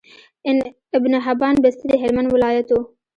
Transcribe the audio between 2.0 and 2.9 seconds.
هلمند ولايت وو